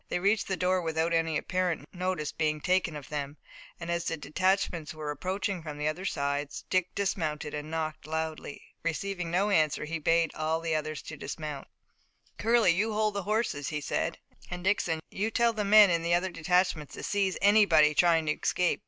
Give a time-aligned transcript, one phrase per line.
[0.09, 3.37] They reached the door without any apparent notice being taken of them,
[3.79, 8.63] and as the detachments were approaching from the other sides, Dick dismounted and knocked loudly.
[8.81, 11.67] Receiving no answer, he bade all the others dismount.
[12.39, 14.17] "Curley, you hold the horses," he said,
[14.49, 18.31] "and Dixon, you tell the men in the other detachments to seize anybody trying to
[18.31, 18.79] escape.